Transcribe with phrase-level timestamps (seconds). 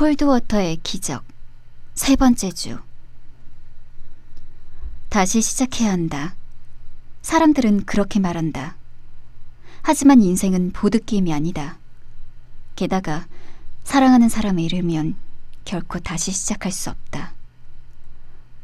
[0.00, 1.22] 콜드워터의 기적.
[1.92, 2.78] 세 번째 주.
[5.10, 6.34] 다시 시작해야 한다.
[7.20, 8.76] 사람들은 그렇게 말한다.
[9.82, 11.76] 하지만 인생은 보드게임이 아니다.
[12.76, 13.26] 게다가
[13.84, 15.16] 사랑하는 사람을 잃으면
[15.66, 17.34] 결코 다시 시작할 수 없다.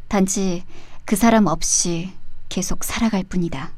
[0.09, 0.65] 단지
[1.05, 2.15] 그 사람 없이
[2.49, 3.73] 계속 살아갈 뿐이다.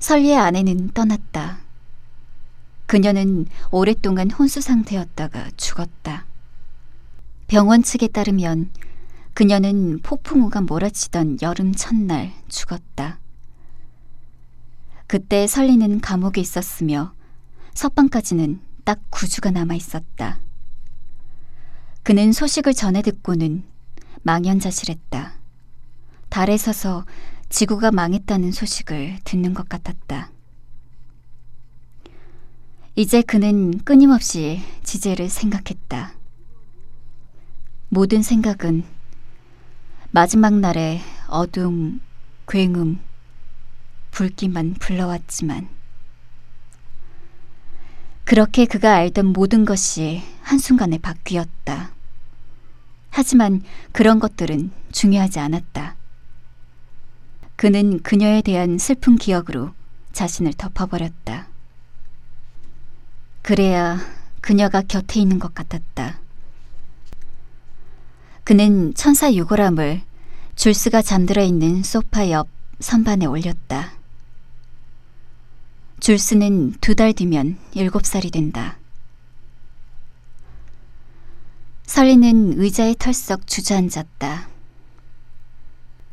[0.00, 1.69] 설리의 아내는 떠났다.
[2.90, 6.26] 그녀는 오랫동안 혼수 상태였다가 죽었다.
[7.46, 8.72] 병원 측에 따르면
[9.32, 13.20] 그녀는 폭풍우가 몰아치던 여름 첫날 죽었다.
[15.06, 17.14] 그때 설리는 감옥에 있었으며
[17.74, 20.40] 석방까지는 딱 9주가 남아 있었다.
[22.02, 23.62] 그는 소식을 전해 듣고는
[24.22, 25.34] 망연자실했다.
[26.28, 27.04] 달에 서서
[27.50, 30.32] 지구가 망했다는 소식을 듣는 것 같았다.
[33.00, 36.12] 이제 그는 끊임없이 지제를 생각했다.
[37.88, 38.84] 모든 생각은
[40.10, 42.02] 마지막 날의 어둠,
[42.46, 43.00] 굉음,
[44.10, 45.70] 불길만 불러왔지만
[48.24, 51.92] 그렇게 그가 알던 모든 것이 한순간에 바뀌었다.
[53.08, 53.62] 하지만
[53.92, 55.96] 그런 것들은 중요하지 않았다.
[57.56, 59.72] 그는 그녀에 대한 슬픈 기억으로
[60.12, 61.49] 자신을 덮어버렸다.
[63.50, 63.98] 그래야
[64.40, 66.20] 그녀가 곁에 있는 것 같았다.
[68.44, 70.02] 그는 천사 유골함을
[70.54, 72.46] 줄스가 잠들어 있는 소파 옆
[72.78, 73.90] 선반에 올렸다.
[75.98, 78.78] 줄스는 두 달 뒤면 일곱 살이 된다.
[81.86, 84.48] 설리는 의자에 털썩 주저앉았다.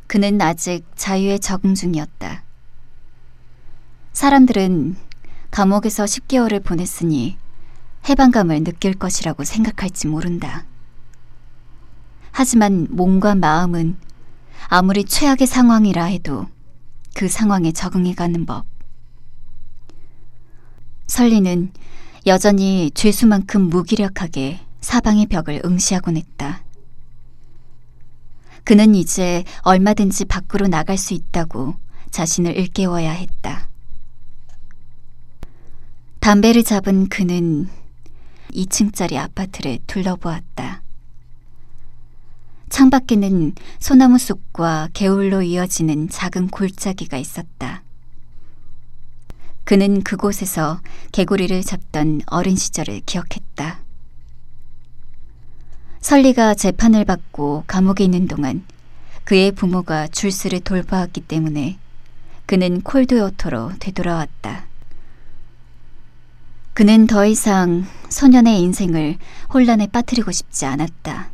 [0.08, 2.42] 그는 아직 자유에 적응 중이었다.
[4.12, 5.07] 사람들은
[5.58, 7.36] 감옥에서 10개월을 보냈으니
[8.08, 10.64] 해방감을 느낄 것이라고 생각할지 모른다.
[12.30, 13.96] 하지만 몸과 마음은
[14.68, 16.46] 아무리 최악의 상황이라 해도
[17.16, 18.66] 그 상황에 적응해가는 법.
[21.08, 21.72] 설리는
[22.28, 26.62] 여전히 죄수만큼 무기력하게 사방의 벽을 응시하곤 했다.
[28.62, 31.74] 그는 이제 얼마든지 밖으로 나갈 수 있다고
[32.12, 33.67] 자신을 일깨워야 했다.
[36.20, 37.68] 담배를 잡은 그는
[38.52, 40.82] 2층짜리 아파트를 둘러보았다.
[42.68, 47.82] 창밖에는 소나무 숲과 개울로 이어지는 작은 골짜기가 있었다.
[49.64, 50.80] 그는 그곳에서
[51.12, 53.80] 개구리를 잡던 어린 시절을 기억했다.
[56.00, 58.64] 설리가 재판을 받고 감옥에 있는 동안
[59.24, 61.78] 그의 부모가 줄스를 돌보았기 때문에
[62.46, 64.67] 그는 콜드워터로 되돌아왔다.
[66.78, 69.18] 그는 더 이상 소년의 인생을
[69.52, 71.28] 혼란에 빠뜨리고 싶지 않았다.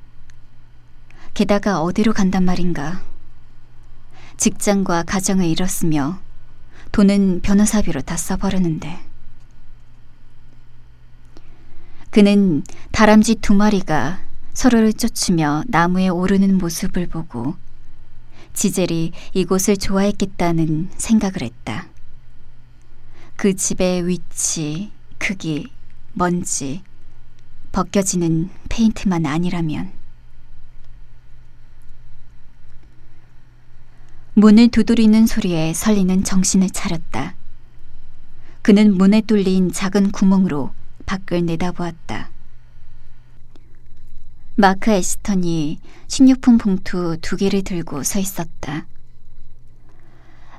[1.34, 3.02] 게다가 어디로 간단 말인가.
[4.38, 6.18] 직장과 가정을 잃었으며
[6.92, 9.00] 돈은 변호사비로 다 써버렸는데.
[12.08, 12.62] 그는
[12.92, 14.20] 다람쥐 두 마리가
[14.54, 17.56] 서로를 쫓으며 나무에 오르는 모습을 보고
[18.54, 21.88] 지젤이 이곳을 좋아했겠다는 생각을 했다.
[23.36, 24.90] 그 집의 위치,
[25.26, 25.72] 크기,
[26.12, 26.82] 먼지,
[27.72, 29.90] 벗겨지는 페인트만 아니라면.
[34.34, 37.36] 문을 두드리는 소리에 설리는 정신을 차렸다.
[38.60, 40.74] 그는 문에 뚫린 작은 구멍으로
[41.06, 42.28] 밖을 내다보았다.
[44.56, 48.86] 마크 에스턴이 식료품 봉투 두 개를 들고 서 있었다.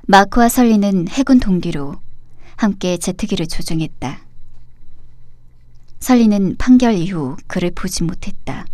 [0.08, 2.02] 마크와 설리는 해군 동기로
[2.56, 4.25] 함께 제트기를 조종했다.
[6.06, 8.68] 설리는 판결 이후 그를 보지 못했다.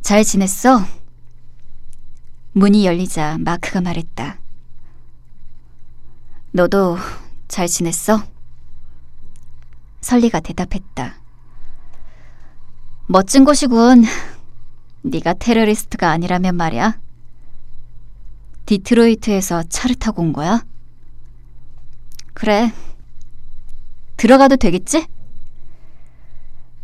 [0.00, 0.84] 잘 지냈어?
[2.50, 4.40] 문이 열리자 마크가 말했다.
[6.50, 6.98] 너도
[7.46, 8.24] 잘 지냈어?
[10.00, 11.14] 설리가 대답했다.
[13.06, 14.02] 멋진 곳이군.
[15.02, 16.98] 네가 테러리스트가 아니라면 말이야.
[18.66, 20.64] 디트로이트에서 차를 타고 온 거야?
[22.34, 22.72] 그래.
[24.22, 25.08] 들어가도 되겠지?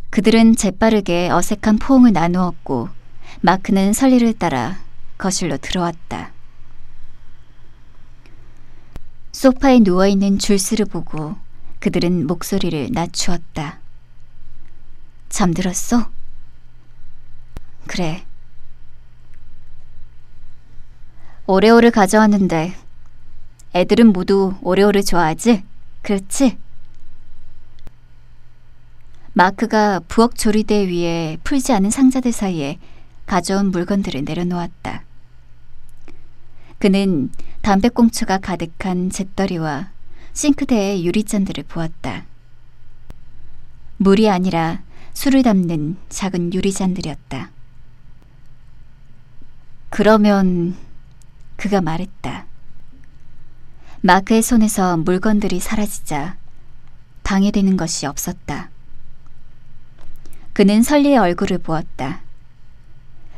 [0.09, 2.89] 그들은 재빠르게 어색한 포옹을 나누었고
[3.39, 4.77] 마크는 설리를 따라
[5.17, 6.33] 거실로 들어왔다.
[9.31, 11.37] 소파에 누워있는 줄스를 보고
[11.79, 13.79] 그들은 목소리를 낮추었다.
[15.29, 16.11] 잠들었어?
[17.87, 18.25] 그래.
[21.47, 22.75] 오레오를 가져왔는데
[23.75, 25.63] 애들은 모두 오레오를 좋아하지?
[26.01, 26.57] 그렇지?
[29.39, 32.77] 마크가 부엌 조리대 위에 풀지 않은 상자들 사이에
[33.25, 35.03] 가져온 물건들을 내려놓았다.
[36.77, 37.31] 그는
[37.61, 39.91] 담배꽁초가 가득한 잿더리와
[40.33, 42.25] 싱크대의 유리잔들을 보았다.
[43.95, 44.81] 물이 아니라
[45.13, 47.49] 술을 담는 작은 유리잔들이었다.
[49.89, 50.75] 그러면
[51.55, 52.45] 그가 말했다.
[54.01, 56.35] 마크의 손에서 물건들이 사라지자
[57.23, 58.69] 방해되는 것이 없었다.
[60.59, 62.19] 그는 설리의 얼굴을 보았다.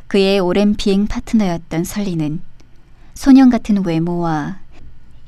[0.08, 2.42] 그의 오랜 비행 파트너였던 설리는
[3.14, 4.58] 소년 같은 외모와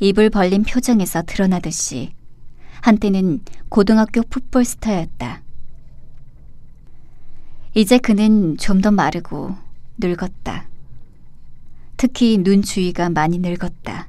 [0.00, 2.12] 입을 벌린 표정에서 드러나듯이
[2.80, 5.42] 한때는 고등학교 풋볼 스타였다.
[7.74, 9.54] 이제 그는 좀 더 마르고
[9.98, 10.66] 늙었다.
[11.96, 14.08] 특히 눈 주위가 많이 늙었다.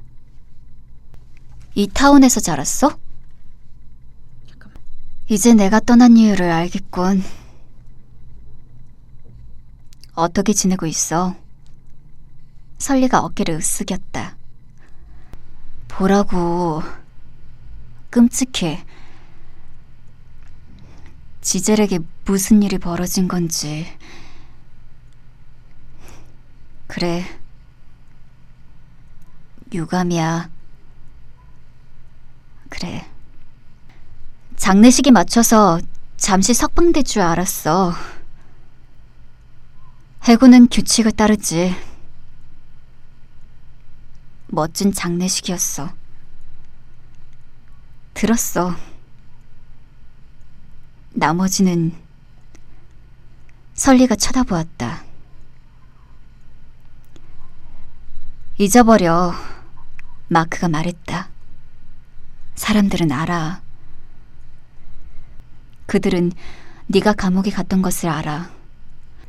[1.76, 2.98] 이 타운에서 자랐어?
[5.28, 7.45] 이제 내가 떠난 이유를 알겠군.
[10.16, 11.36] 어떻게 지내고 있어?
[12.78, 14.34] 설리가 어깨를 으쓱였다.
[15.88, 16.82] 보라고.
[18.08, 18.84] 끔찍해.
[21.42, 23.86] 지젤에게 무슨 일이 벌어진 건지.
[26.86, 27.24] 그래.
[29.72, 30.50] 유감이야.
[32.70, 33.06] 그래.
[34.56, 35.78] 장례식에 맞춰서
[36.16, 38.15] 잠시 석방될 줄 알았어.
[40.26, 41.72] 해군은 규칙을 따르지.
[44.48, 45.94] 멋진 장례식이었어.
[48.12, 48.74] 들었어.
[51.10, 51.94] 나머지는
[53.74, 55.04] 설리가 쳐다보았다.
[58.58, 59.32] 잊어버려.
[60.26, 61.28] 마크가 말했다.
[62.56, 63.62] 사람들은 알아.
[65.86, 66.32] 그들은
[66.88, 68.55] 네가 감옥에 갔던 것을 알아.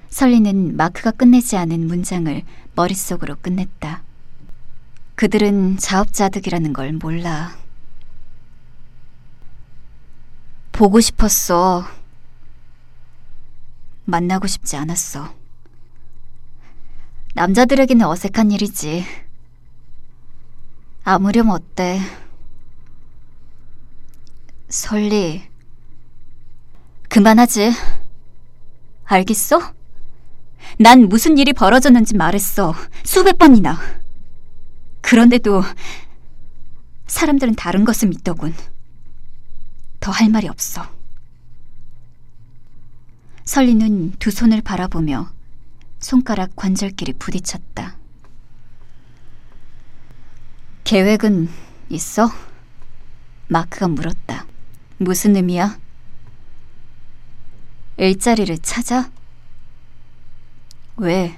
[0.10, 2.44] 설리는 마크가 끝내지 않은 문장을
[2.76, 4.04] 머릿속으로 끝냈다.
[5.16, 7.58] 그들은 자업자득이라는 걸 몰라.
[10.72, 11.86] 보고 싶었어.
[14.06, 15.34] 만나고 싶지 않았어.
[17.34, 19.06] 남자들에게는 어색한 일이지.
[21.04, 22.00] 아무렴 어때?
[24.70, 25.50] 설리.
[27.10, 27.72] 그만하지.
[29.06, 29.77] 알겠어?
[30.78, 32.74] 난 무슨 일이 벌어졌는지 말했어.
[33.04, 33.80] 수백 번이나.
[35.02, 35.64] 그런데도
[37.08, 38.54] 사람들은 다른 것을 믿더군.
[40.00, 40.86] 더 할 말이 없어.
[43.44, 45.30] 설리는 두 손을 바라보며
[46.00, 47.98] 손가락 관절끼리 부딪혔다.
[50.84, 51.50] 계획은
[51.90, 52.32] 있어?
[53.48, 54.46] 마크가 물었다.
[54.98, 55.78] 무슨 의미야?
[57.98, 59.10] 일자리를 찾아?
[60.98, 61.38] 왜?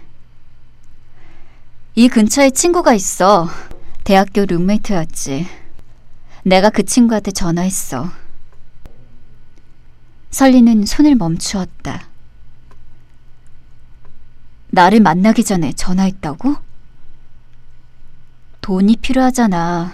[1.95, 3.49] 이 근처에 친구가 있어.
[4.05, 5.47] 대학교 룸메이트였지.
[6.43, 8.09] 내가 그 친구한테 전화했어.
[10.31, 12.07] 설리는 손을 멈추었다.
[14.69, 16.55] 나를 만나기 전에 전화했다고?
[18.61, 19.93] 돈이 필요하잖아.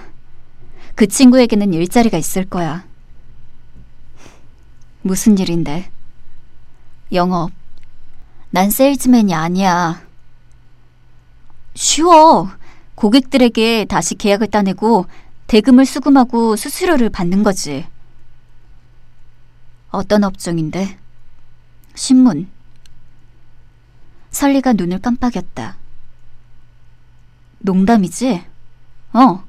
[0.94, 2.86] 그 친구에게는 일자리가 있을 거야.
[5.02, 5.90] 무슨 일인데?
[7.14, 7.52] 영업.
[8.56, 10.02] 난 세일즈맨이 아니야.
[11.74, 12.50] 쉬워.
[12.96, 15.08] 고객들에게 다시 계약을 따내고
[15.48, 17.86] 대금을 수금하고 수수료를 받는 거지.
[19.90, 20.98] 어떤 업종인데?
[21.96, 22.48] 신문.
[24.32, 25.76] 설리가 눈을 깜빡였다.
[27.60, 28.42] 농담이지?
[29.12, 29.44] 어.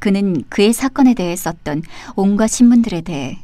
[0.00, 1.82] 그는 그의 사건에 대해 썼던
[2.14, 3.42] 온갖 신문들에 대해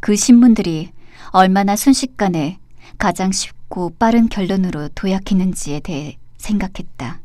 [0.00, 0.92] 그 신문들이
[1.32, 2.58] 얼마나 순식간에
[2.98, 7.20] 가장 쉽고 빠른 결론으로 도약했는지에 대해 생각했다.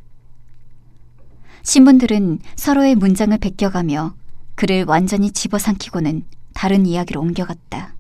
[1.63, 4.15] 신문들은 서로의 문장을 베껴가며
[4.55, 7.95] 그를 완전히 집어삼키고는 다른 이야기로 옮겨갔다.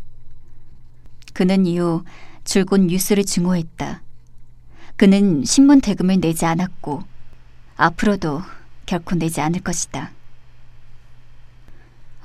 [1.33, 2.03] 그는 이후
[2.43, 4.01] 줄곧 뉴스를 증오했다.
[4.97, 7.03] 그는 신문 대금을 내지 않았고
[7.77, 8.41] 앞으로도
[8.85, 10.11] 결코 내지 않을 것이다.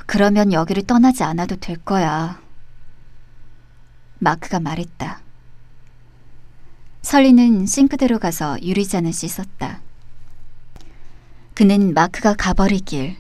[0.07, 2.41] 그러면 여기를 떠나지 않아도 될 거야.
[4.19, 5.21] 마크가 말했다.
[7.07, 9.81] 설리는 싱크대로 가서 유리잔을 씻었다.
[11.55, 13.17] 그는 마크가 가버리길,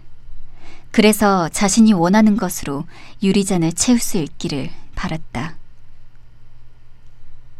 [0.90, 2.84] 그래서 자신이 원하는 것으로
[3.22, 5.54] 유리잔을 채울 수 있기를 바랐다.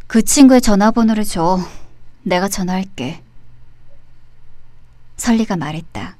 [0.07, 1.59] 그 친구의 전화번호를 줘.
[2.23, 3.23] 내가 전화할게.
[5.15, 6.17] 설리가 말했다.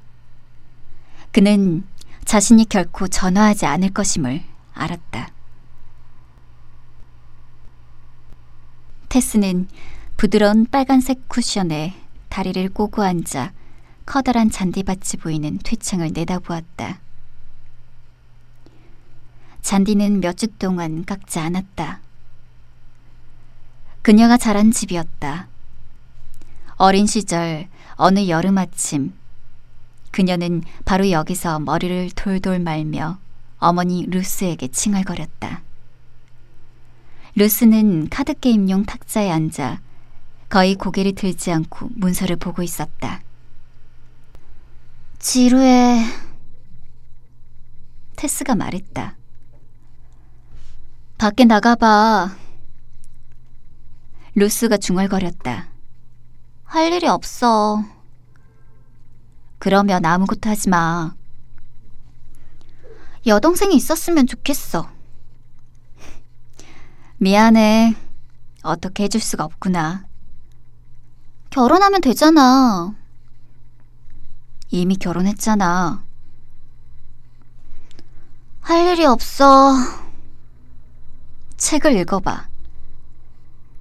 [1.32, 1.86] 그는
[2.24, 5.32] 자신이 결코 전화하지 않을 것임을 알았다.
[9.10, 9.68] 테스는
[10.18, 11.94] 부드러운 빨간색 쿠션에
[12.28, 13.52] 다리를 꼬고 앉아
[14.04, 16.98] 커다란 잔디밭이 보이는 퇴창을 내다보았다.
[19.62, 22.00] 잔디는 몇 주 동안 깎지 않았다.
[24.02, 25.46] 그녀가 자란 집이었다.
[26.78, 29.12] 어린 시절 어느 여름 아침
[30.10, 33.18] 그녀는 바로 여기서 머리를 돌돌 말며
[33.60, 35.62] 어머니 루스에게 칭얼거렸다.
[37.36, 39.80] 루스는 카드게임용 탁자에 앉아
[40.48, 43.22] 거의 고개를 들지 않고 문서를 보고 있었다.
[45.18, 46.04] 지루해.
[48.16, 49.16] 테스가 말했다.
[51.18, 52.36] 밖에 나가봐.
[54.34, 55.68] 루스가 중얼거렸다.
[56.64, 57.84] 할 일이 없어.
[59.58, 61.14] 그러면 아무것도 하지 마.
[63.26, 64.88] 여동생이 있었으면 좋겠어.
[67.18, 67.96] 미안해.
[68.62, 70.07] 어떻게 해줄 수가 없구나.
[71.50, 72.94] 결혼하면 되잖아.
[74.70, 76.04] 이미 결혼했잖아.
[78.60, 79.74] 할 일이 없어.
[81.56, 82.48] 책을 읽어봐.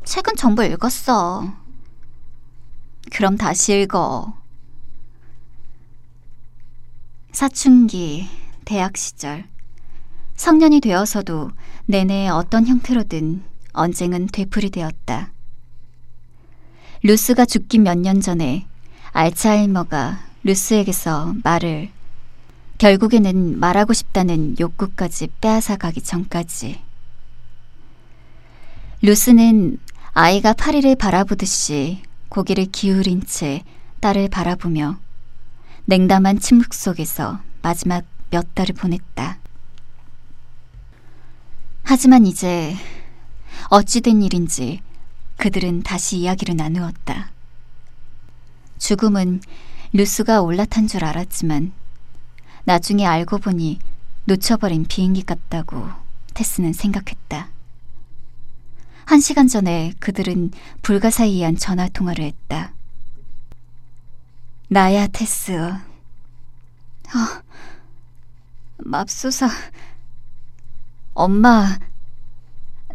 [0.05, 1.53] 책은 전부 읽었어.
[3.11, 4.33] 그럼 다시 읽어.
[7.33, 8.29] 사춘기,
[8.63, 9.47] 대학 시절.
[10.35, 11.51] 성년이 되어서도
[11.85, 13.43] 내내 어떤 형태로든
[13.73, 15.31] 언쟁은 되풀이 되었다.
[17.03, 18.65] 루스가 죽기 몇 년 전에
[19.11, 21.89] 알츠하이머가 루스에게서 말을
[22.77, 26.79] 결국에는 말하고 싶다는 욕구까지 빼앗아 가기 전까지.
[29.01, 29.77] 루스는
[30.13, 33.63] 아이가 파리를 바라보듯이 고개를 기울인 채
[33.99, 34.97] 딸을 바라보며
[35.85, 39.39] 냉담한 침묵 속에서 마지막 몇 달을 보냈다.
[41.83, 42.75] 하지만 이제
[43.69, 44.81] 어찌된 일인지
[45.37, 47.31] 그들은 다시 이야기를 나누었다.
[48.77, 49.41] 죽음은
[49.93, 51.71] 루스가 올라탄 줄 알았지만
[52.65, 53.79] 나중에 알고 보니
[54.25, 55.87] 놓쳐버린 비행기 같다고
[56.33, 57.49] 테스는 생각했다.
[59.05, 60.51] 한 시간 전에 그들은
[60.81, 62.73] 불가사의한 전화 통화를 했다.
[64.67, 65.53] 나야, 테스.
[67.13, 67.41] 아,
[68.79, 69.47] 맙소사.
[71.13, 71.79] 엄마,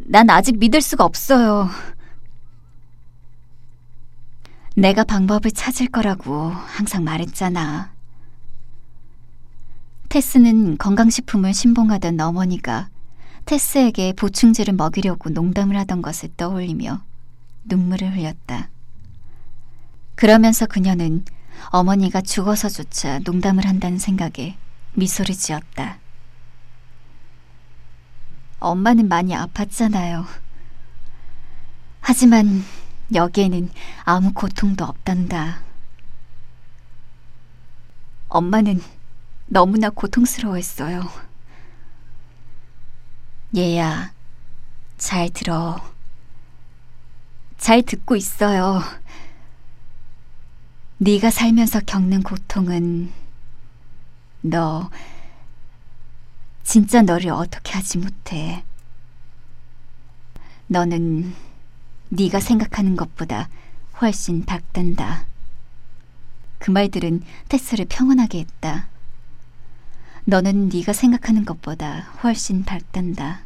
[0.00, 1.70] 난 아직 믿을 수가 없어요.
[4.74, 7.92] 내가 방법을 찾을 거라고 항상 말했잖아.
[10.08, 12.88] 테스는 건강식품을 신봉하던 어머니가
[13.44, 17.02] 테스에게 보충제를 먹이려고 농담을 하던 것을 떠올리며
[17.64, 18.70] 눈물을 흘렸다.
[20.14, 21.24] 그러면서 그녀는
[21.66, 24.56] 어머니가 죽어서조차 농담을 한다는 생각에
[24.94, 25.98] 미소를 지었다.
[28.58, 30.24] 엄마는 많이 아팠잖아요.
[32.00, 32.64] 하지만
[33.14, 33.70] 여기에는
[34.04, 35.60] 아무 고통도 없단다.
[38.28, 38.80] 엄마는
[39.46, 41.02] 너무나 고통스러워했어요.
[43.56, 44.12] 얘야,
[44.96, 45.78] 잘 들어.
[47.58, 48.80] 잘 듣고 있어요.
[50.98, 53.12] 네가 살면서 겪는 고통은
[54.40, 54.90] 너
[56.64, 58.64] 진짜 너를 어떻게 하지 못해.
[60.68, 61.34] 너는
[62.14, 63.48] 네가 생각하는 것보다
[64.02, 65.24] 훨씬 밝단다.
[66.58, 68.88] 그 말들은 테스를 평온하게 했다.
[70.26, 73.40] 너는 네가 생각하는 것보다 훨씬 밝단다.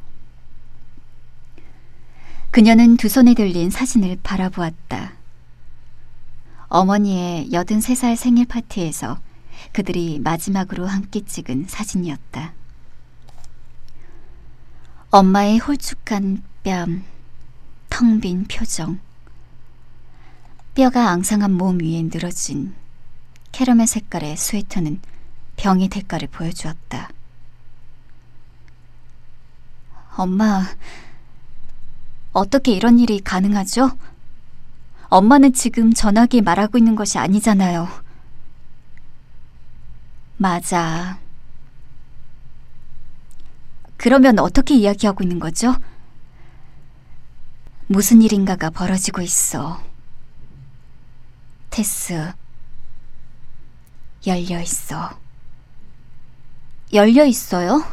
[2.50, 5.12] 그녀는 두 손에 들린 사진을 바라보았다.
[6.66, 9.20] 어머니의 83살 생일 파티에서
[9.72, 12.52] 그들이 마지막으로 함께 찍은 사진이었다.
[15.10, 17.04] 엄마의 홀쭉한 뺨,
[17.98, 18.98] 텅 빈 표정,
[20.74, 22.74] 뼈가 앙상한 몸 위에 늘어진
[23.52, 25.00] 캐러멜 색깔의 스웨터는
[25.56, 27.08] 병의 대가를 보여주었다.
[30.14, 30.66] 엄마,
[32.34, 33.96] 어떻게 이런 일이 가능하죠?
[35.04, 37.88] 엄마는 지금 전화기에 말하고 있는 것이 아니잖아요.
[40.36, 41.18] 맞아.
[43.96, 45.74] 그러면 어떻게 이야기하고 있는 거죠?
[47.88, 49.80] 무슨 일인가가 벌어지고 있어.
[51.70, 52.32] 테스,
[54.26, 55.16] 열려 있어.
[56.92, 57.84] 열려 있어요?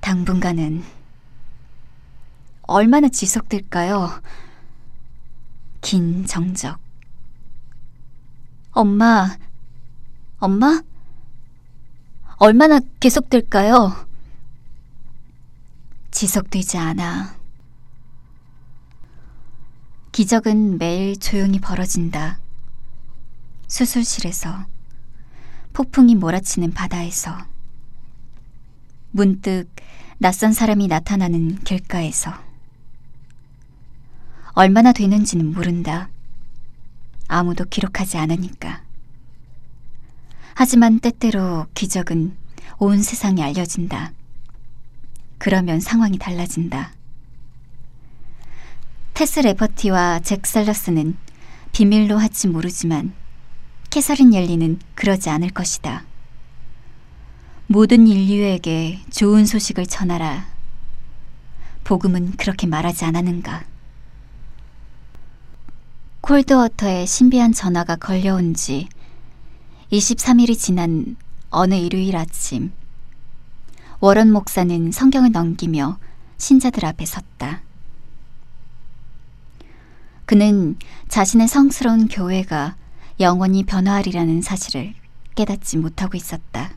[0.00, 0.82] 당분간은
[2.62, 4.22] 얼마나 지속될까요?
[5.82, 6.78] 긴 정적.
[8.72, 9.36] 엄마,
[10.38, 10.82] 엄마?
[12.36, 14.06] 얼마나 계속될까요?
[16.10, 17.37] 지속되지 않아.
[20.18, 22.40] 기적은 매일 조용히 벌어진다.
[23.68, 24.66] 수술실에서,
[25.72, 27.38] 폭풍이 몰아치는 바다에서,
[29.12, 29.68] 문득
[30.18, 32.34] 낯선 사람이 나타나는 길가에서.
[34.54, 36.08] 얼마나 되는지는 모른다.
[37.28, 38.82] 아무도 기록하지 않으니까.
[40.54, 42.36] 하지만 때때로 기적은
[42.78, 44.10] 온 세상에 알려진다.
[45.38, 46.97] 그러면 상황이 달라진다.
[49.18, 51.16] 테스 레퍼티와 잭 살러스는
[51.72, 53.12] 비밀로 할지 모르지만
[53.90, 56.04] 캐서린 옐리는 그러지 않을 것이다.
[57.66, 60.46] 모든 인류에게 좋은 소식을 전하라.
[61.82, 63.64] 복음은 그렇게 말하지 않았는가.
[66.20, 68.88] 콜드워터에 신비한 전화가 걸려온 지
[69.90, 71.16] 23일이 지난
[71.50, 72.70] 어느 일요일 아침,
[73.98, 75.98] 워런 목사는 성경을 넘기며
[76.36, 77.62] 신자들 앞에 섰다.
[80.28, 80.76] 그는
[81.08, 82.76] 자신의 성스러운 교회가
[83.18, 84.92] 영원히 변화하리라는 사실을
[85.34, 86.70] 깨닫지 못하고 있었다.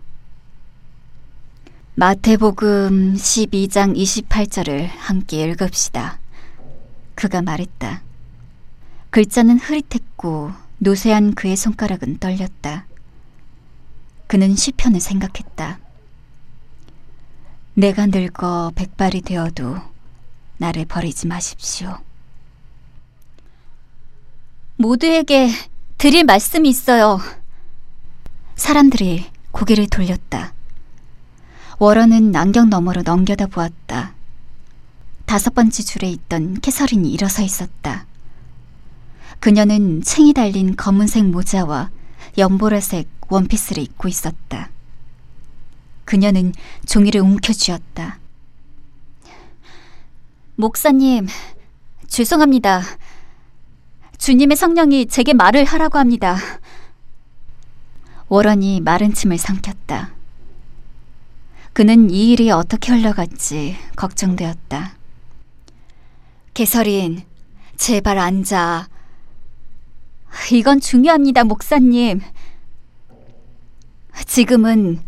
[1.95, 6.17] 마태복음 12장 28절을 함께 읽읍시다.
[7.15, 8.01] 그가 말했다.
[9.09, 12.85] 글자는 흐릿했고 노쇠한 그의 손가락은 떨렸다.
[14.27, 15.77] 그는 시편을 생각했다.
[17.73, 19.75] 내가 늙어 백발이 되어도
[20.57, 21.97] 나를 버리지 마십시오.
[24.81, 25.49] 모두에게
[25.99, 27.19] 드릴 말씀이 있어요.
[28.55, 30.53] 사람들이 고개를 돌렸다.
[31.77, 34.15] 워런은 안경 너머로 넘겨다 보았다.
[35.25, 38.07] 다섯 번째 줄에 있던 캐서린이 일어서 있었다.
[39.39, 41.91] 그녀는 챙이 달린 검은색 모자와
[42.39, 44.71] 연보라색 원피스를 입고 있었다.
[46.05, 46.53] 그녀는
[46.87, 48.19] 종이를 움켜쥐었다.
[50.55, 51.27] 목사님,
[52.07, 52.81] 죄송합니다.
[54.21, 56.37] 주님의 성령이 제게 말을 하라고 합니다.
[58.27, 60.11] 워런이 마른 침을 삼켰다.
[61.73, 64.95] 그는 이 일이 어떻게 흘러갈지 걱정되었다.
[66.53, 67.23] 개설인,
[67.77, 68.89] 제발 앉아.
[70.51, 72.21] 이건 중요합니다, 목사님.
[74.27, 75.01] 지금은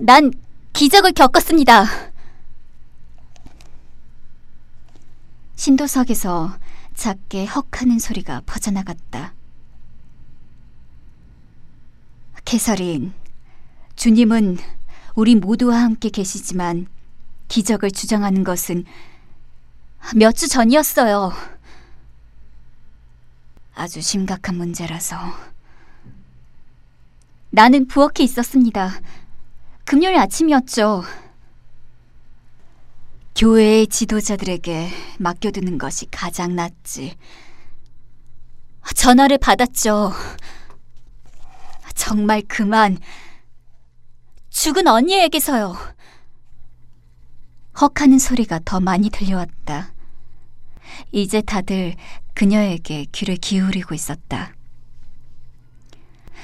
[0.00, 0.32] 난
[0.72, 1.84] 기적을 겪었습니다.
[5.54, 6.61] 신도석에서
[6.94, 9.34] 작게 헉 하는 소리가 퍼져나갔다.
[12.44, 13.12] 개설인,
[13.96, 14.58] 주님은
[15.14, 16.86] 우리 모두와 함께 계시지만
[17.48, 18.84] 기적을 주장하는 것은
[20.16, 21.32] 몇 주 전이었어요.
[23.74, 25.16] 아주 심각한 문제라서.
[27.50, 28.90] 나는 부엌에 있었습니다.
[29.84, 31.04] 금요일 아침이었죠.
[33.34, 37.16] 교회의 지도자들에게 맡겨두는 것이 가장 낫지.
[38.94, 40.12] 전화를 받았죠.
[41.94, 42.98] 정말 그만.
[44.50, 45.74] 죽은 언니에게서요.
[47.80, 49.94] 헉하는 소리가 더 많이 들려왔다.
[51.10, 51.96] 이제 다들
[52.34, 54.54] 그녀에게 귀를 기울이고 있었다.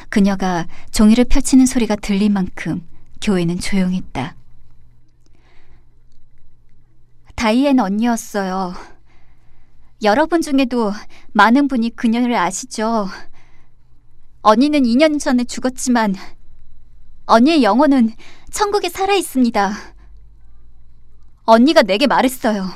[0.09, 2.87] 그녀가 종이를 펼치는 소리가 들릴 만큼
[3.21, 4.37] 교회는 조용했다.
[7.39, 8.75] 다이앤 언니였어요.
[10.03, 10.93] 여러분 중에도
[11.33, 13.09] 많은 분이 그녀를 아시죠?
[14.43, 16.17] 언니는 2년 전에 죽었지만
[17.27, 18.13] 언니의 영혼은
[18.51, 19.73] 천국에 살아 있습니다.
[21.45, 22.69] 언니가 내게 말했어요.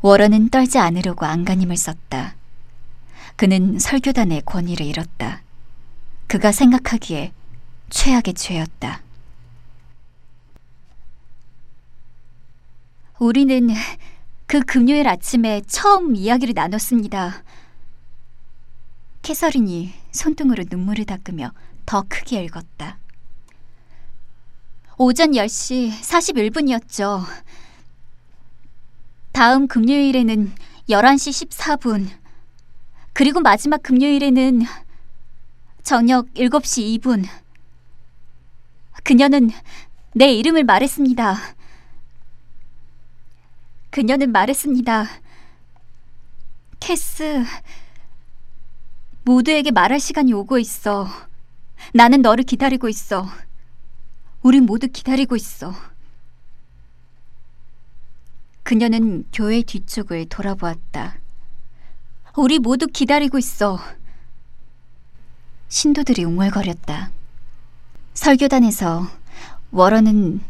[0.00, 2.34] 워런은 떨지 않으려고 안간힘을 썼다.
[3.36, 5.42] 그는 설교단의 권위를 잃었다.
[6.28, 7.34] 그가 생각하기에
[7.90, 9.02] 최악의 죄였다.
[13.20, 13.68] 우리는
[14.46, 17.44] 그 금요일 아침에 처음 이야기를 나눴습니다.
[19.20, 21.52] 캐서린이 손등으로 눈물을 닦으며
[21.84, 22.98] 더 크게 읽었다.
[24.96, 27.26] 오전 10시 41분이었죠.
[29.32, 30.54] 다음 금요일에는
[30.88, 32.08] 11시 14분,
[33.12, 34.62] 그리고 마지막 금요일에는
[35.82, 37.28] 저녁 7시 2분.
[39.04, 39.50] 그녀는
[40.14, 41.59] 내 이름을 말했습니다.
[43.90, 45.06] 그녀는 말했습니다.
[46.78, 47.44] 캐스,
[49.24, 51.08] 모두에게 말할 시간이 오고 있어.
[51.92, 53.26] 나는 너를 기다리고 있어.
[54.42, 55.74] 우리 모두 기다리고 있어.
[58.62, 61.16] 그녀는 교회 뒤쪽을 돌아보았다.
[62.36, 63.78] 우리 모두 기다리고 있어.
[65.68, 67.10] 신도들이 웅얼거렸다.
[68.14, 69.08] 설교단에서
[69.72, 70.40] 워런은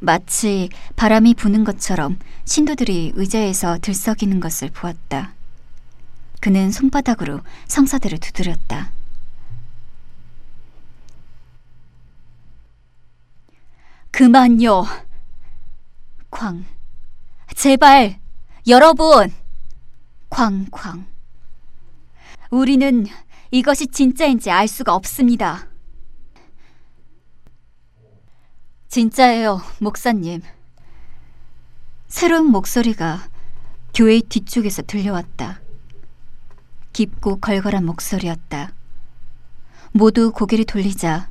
[0.00, 5.34] 마치 바람이 부는 것처럼 신도들이 의자에서 들썩이는 것을 보았다.
[6.40, 8.90] 그는 손바닥으로 성사들을 두드렸다.
[14.10, 14.84] 그만요.
[16.30, 16.64] 쾅.
[17.54, 18.18] 제발,
[18.66, 19.32] 여러분!
[20.28, 21.06] 쾅 쾅.
[22.50, 23.06] 우리는
[23.50, 25.67] 이것이 진짜인지 알 수가 없습니다.
[28.88, 30.40] 진짜예요, 목사님.
[32.06, 33.28] 새로운 목소리가
[33.92, 35.60] 교회 뒤쪽에서 들려왔다.
[36.94, 38.72] 깊고 걸걸한 목소리였다.
[39.92, 41.28] 모두 고개를 돌리자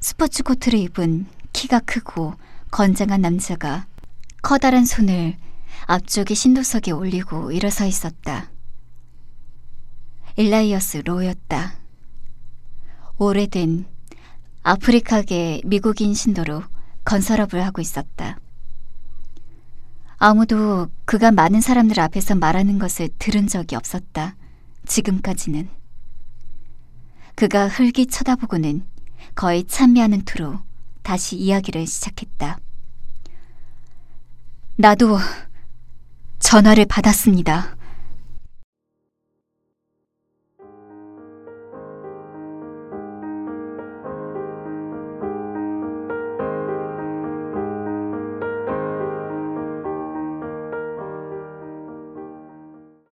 [0.00, 2.34] 스포츠 코트를 입은 키가 크고
[2.70, 3.86] 건장한 남자가
[4.42, 5.38] 커다란 손을
[5.86, 8.50] 앞쪽의 신도석에 올리고 일어서 있었다.
[10.36, 11.72] 일라이어스 로였다.
[13.16, 13.86] 오래된
[14.62, 16.71] 아프리카계 미국인 신도로
[17.04, 18.38] 건설업을 하고 있었다.
[20.18, 24.36] 아무도 그가 많은 사람들 앞에서 말하는 것을 들은 적이 없었다.
[24.86, 25.68] 지금까지는.
[27.34, 28.84] 그가 흘기 쳐다보고는
[29.34, 30.60] 거의 찬미하는 투로
[31.02, 32.58] 다시 이야기를 시작했다.
[34.76, 35.18] 나도
[36.38, 37.76] 전화를 받았습니다.